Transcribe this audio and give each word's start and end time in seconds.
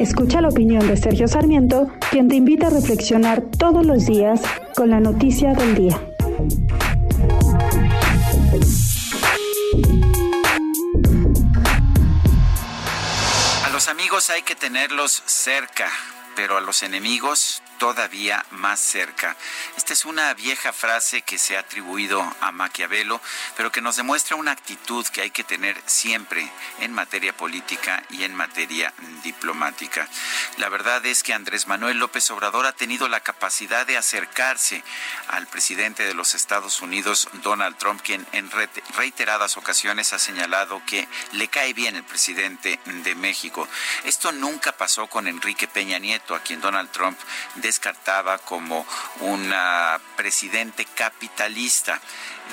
Escucha 0.00 0.40
la 0.40 0.48
opinión 0.48 0.88
de 0.88 0.96
Sergio 0.96 1.28
Sarmiento, 1.28 1.92
quien 2.10 2.26
te 2.26 2.34
invita 2.34 2.68
a 2.68 2.70
reflexionar 2.70 3.42
todos 3.58 3.84
los 3.84 4.06
días 4.06 4.40
con 4.74 4.88
la 4.88 4.98
noticia 4.98 5.52
del 5.52 5.74
día. 5.74 6.00
A 13.66 13.68
los 13.70 13.88
amigos 13.88 14.30
hay 14.30 14.40
que 14.40 14.54
tenerlos 14.54 15.22
cerca, 15.26 15.90
pero 16.34 16.56
a 16.56 16.62
los 16.62 16.82
enemigos 16.82 17.62
todavía 17.80 18.44
más 18.50 18.78
cerca. 18.78 19.34
Esta 19.74 19.94
es 19.94 20.04
una 20.04 20.34
vieja 20.34 20.70
frase 20.70 21.22
que 21.22 21.38
se 21.38 21.56
ha 21.56 21.60
atribuido 21.60 22.20
a 22.42 22.52
Maquiavelo, 22.52 23.22
pero 23.56 23.72
que 23.72 23.80
nos 23.80 23.96
demuestra 23.96 24.36
una 24.36 24.52
actitud 24.52 25.06
que 25.06 25.22
hay 25.22 25.30
que 25.30 25.44
tener 25.44 25.80
siempre 25.86 26.46
en 26.80 26.92
materia 26.92 27.34
política 27.34 28.04
y 28.10 28.24
en 28.24 28.34
materia 28.34 28.92
diplomática. 29.24 30.06
La 30.58 30.68
verdad 30.68 31.04
es 31.06 31.22
que 31.22 31.32
Andrés 31.32 31.68
Manuel 31.68 31.96
López 31.96 32.30
Obrador 32.30 32.66
ha 32.66 32.72
tenido 32.72 33.08
la 33.08 33.20
capacidad 33.20 33.86
de 33.86 33.96
acercarse 33.96 34.84
al 35.28 35.46
presidente 35.46 36.04
de 36.04 36.12
los 36.12 36.34
Estados 36.34 36.82
Unidos, 36.82 37.28
Donald 37.42 37.78
Trump, 37.78 38.02
quien 38.02 38.26
en 38.32 38.50
reiteradas 38.94 39.56
ocasiones 39.56 40.12
ha 40.12 40.18
señalado 40.18 40.82
que 40.84 41.08
le 41.32 41.48
cae 41.48 41.72
bien 41.72 41.96
el 41.96 42.04
presidente 42.04 42.78
de 42.84 43.14
México. 43.14 43.66
Esto 44.04 44.32
nunca 44.32 44.72
pasó 44.72 45.06
con 45.06 45.26
Enrique 45.26 45.66
Peña 45.66 45.98
Nieto, 45.98 46.34
a 46.34 46.40
quien 46.40 46.60
Donald 46.60 46.90
Trump 46.90 47.18
descartaba 47.70 48.38
como 48.38 48.84
un 49.20 49.54
presidente 50.16 50.84
capitalista 50.84 52.00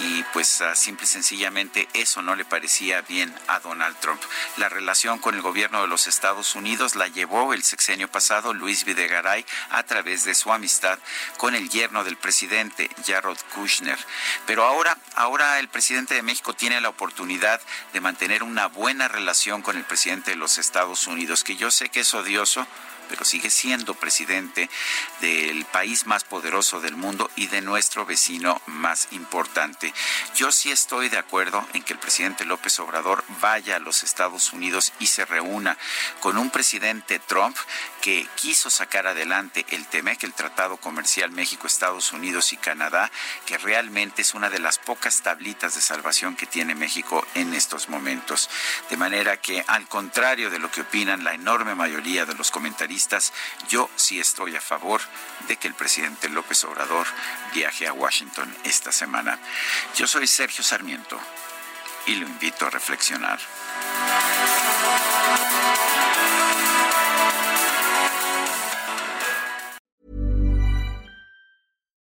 y 0.00 0.22
pues 0.32 0.60
uh, 0.60 0.74
simple 0.74 1.04
y 1.04 1.08
sencillamente 1.08 1.88
eso 1.94 2.20
no 2.20 2.36
le 2.36 2.44
parecía 2.44 3.00
bien 3.02 3.34
a 3.46 3.60
Donald 3.60 3.96
Trump. 4.00 4.20
La 4.58 4.68
relación 4.68 5.18
con 5.18 5.34
el 5.34 5.40
gobierno 5.40 5.80
de 5.80 5.88
los 5.88 6.06
Estados 6.06 6.54
Unidos 6.54 6.96
la 6.96 7.08
llevó 7.08 7.54
el 7.54 7.62
sexenio 7.62 8.08
pasado 8.08 8.52
Luis 8.52 8.84
Videgaray 8.84 9.46
a 9.70 9.82
través 9.84 10.24
de 10.24 10.34
su 10.34 10.52
amistad 10.52 10.98
con 11.38 11.54
el 11.54 11.70
yerno 11.70 12.04
del 12.04 12.16
presidente 12.16 12.90
Jared 13.06 13.38
Kushner. 13.54 13.98
Pero 14.46 14.64
ahora, 14.64 14.98
ahora 15.14 15.58
el 15.58 15.68
presidente 15.68 16.14
de 16.14 16.22
México 16.22 16.52
tiene 16.52 16.80
la 16.80 16.90
oportunidad 16.90 17.60
de 17.92 18.00
mantener 18.00 18.42
una 18.42 18.66
buena 18.66 19.08
relación 19.08 19.62
con 19.62 19.76
el 19.76 19.84
presidente 19.84 20.32
de 20.32 20.36
los 20.36 20.58
Estados 20.58 21.06
Unidos, 21.06 21.42
que 21.42 21.56
yo 21.56 21.70
sé 21.70 21.88
que 21.88 22.00
es 22.00 22.14
odioso, 22.14 22.66
pero 23.08 23.24
sigue 23.24 23.50
siendo 23.50 23.94
presidente 23.94 24.68
del 25.20 25.64
país 25.66 26.06
más 26.06 26.24
poderoso 26.24 26.80
del 26.80 26.96
mundo 26.96 27.30
y 27.36 27.46
de 27.48 27.60
nuestro 27.60 28.06
vecino 28.06 28.60
más 28.66 29.08
importante. 29.10 29.92
Yo 30.34 30.52
sí 30.52 30.70
estoy 30.70 31.08
de 31.08 31.18
acuerdo 31.18 31.66
en 31.72 31.82
que 31.82 31.92
el 31.92 31.98
presidente 31.98 32.44
López 32.44 32.78
Obrador 32.80 33.24
vaya 33.40 33.76
a 33.76 33.80
los 33.80 34.02
Estados 34.02 34.52
Unidos 34.52 34.92
y 34.98 35.06
se 35.06 35.24
reúna 35.24 35.76
con 36.20 36.38
un 36.38 36.50
presidente 36.50 37.18
Trump 37.18 37.56
que 38.00 38.26
quiso 38.36 38.70
sacar 38.70 39.06
adelante 39.06 39.66
el 39.70 39.86
TEMEC, 39.86 40.24
el 40.24 40.32
Tratado 40.32 40.76
Comercial 40.76 41.30
México, 41.30 41.66
Estados 41.66 42.12
Unidos 42.12 42.52
y 42.52 42.56
Canadá, 42.56 43.10
que 43.46 43.58
realmente 43.58 44.22
es 44.22 44.34
una 44.34 44.50
de 44.50 44.58
las 44.58 44.78
pocas 44.78 45.22
tablitas 45.22 45.74
de 45.74 45.80
salvación 45.80 46.36
que 46.36 46.46
tiene 46.46 46.74
México 46.74 47.26
en 47.34 47.54
estos 47.54 47.88
momentos. 47.88 48.48
De 48.90 48.96
manera 48.96 49.36
que, 49.38 49.64
al 49.66 49.88
contrario 49.88 50.50
de 50.50 50.58
lo 50.58 50.70
que 50.70 50.82
opinan 50.82 51.24
la 51.24 51.34
enorme 51.34 51.74
mayoría 51.74 52.26
de 52.26 52.34
los 52.34 52.50
comentaristas, 52.50 52.95
yo 53.68 53.88
sí 53.96 54.18
estoy 54.18 54.56
a 54.56 54.60
favor 54.60 55.00
de 55.48 55.56
que 55.56 55.68
el 55.68 55.74
presidente 55.74 56.28
López 56.28 56.64
Obrador 56.64 57.06
viaje 57.54 57.86
a 57.86 57.92
Washington 57.92 58.54
esta 58.64 58.92
semana. 58.92 59.38
Yo 59.96 60.06
soy 60.06 60.26
Sergio 60.26 60.64
Sarmiento 60.64 61.18
y 62.06 62.14
lo 62.14 62.26
invito 62.26 62.66
a 62.66 62.70
reflexionar. 62.70 63.38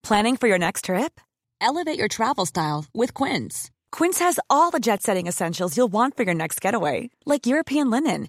Planning 0.02 0.36
for 0.36 0.48
your 0.48 0.58
next 0.58 0.86
trip? 0.86 1.20
Elevate 1.60 1.98
your 1.98 2.08
travel 2.08 2.46
style 2.46 2.86
with 2.92 3.14
Quince. 3.14 3.70
Quince 3.92 4.18
has 4.18 4.40
all 4.48 4.70
the 4.70 4.80
jet 4.80 5.02
setting 5.02 5.28
essentials 5.28 5.76
you'll 5.76 5.92
want 5.92 6.16
for 6.16 6.24
your 6.24 6.34
next 6.34 6.60
getaway, 6.60 7.10
like 7.26 7.46
European 7.46 7.90
linen 7.90 8.28